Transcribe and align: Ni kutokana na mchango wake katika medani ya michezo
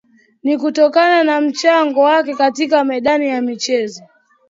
Ni 0.43 0.57
kutokana 0.57 1.23
na 1.23 1.41
mchango 1.41 2.01
wake 2.01 2.35
katika 2.35 2.83
medani 2.83 3.27
ya 3.27 3.41
michezo 3.41 4.03